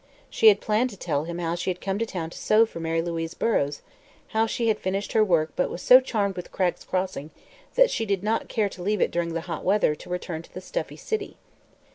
She 0.31 0.47
had 0.47 0.61
planned 0.61 0.89
to 0.89 0.97
tell 0.97 1.25
him 1.25 1.37
how 1.37 1.53
she 1.53 1.69
had 1.69 1.79
come 1.79 1.99
to 1.99 2.07
town 2.07 2.31
to 2.31 2.37
sew 2.39 2.65
for 2.65 2.79
Mary 2.79 3.03
Louise 3.03 3.35
Burrows, 3.35 3.83
how 4.29 4.47
she 4.47 4.67
had 4.67 4.77
now 4.77 4.81
finished 4.81 5.11
her 5.13 5.23
work 5.23 5.53
but 5.55 5.69
was 5.69 5.83
so 5.83 5.99
charmed 5.99 6.35
with 6.35 6.51
Cragg's 6.51 6.83
Crossing 6.83 7.29
that 7.75 7.91
she 7.91 8.07
did 8.07 8.23
not 8.23 8.49
care 8.49 8.67
to 8.67 8.81
leave 8.81 8.99
it 8.99 9.11
during 9.11 9.35
the 9.35 9.41
hot 9.41 9.63
weather 9.63 9.93
to 9.93 10.09
return 10.09 10.41
to 10.41 10.51
the 10.55 10.59
stuffy 10.59 10.97
city. 10.97 11.37